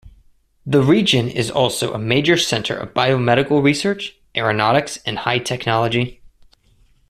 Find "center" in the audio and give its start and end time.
2.35-2.75